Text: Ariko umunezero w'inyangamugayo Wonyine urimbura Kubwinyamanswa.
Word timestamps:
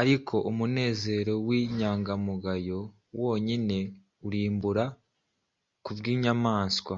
Ariko 0.00 0.34
umunezero 0.50 1.32
w'inyangamugayo 1.46 2.80
Wonyine 3.20 3.78
urimbura 4.26 4.84
Kubwinyamanswa. 5.84 6.96